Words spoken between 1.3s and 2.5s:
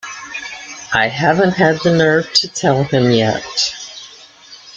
had the nerve to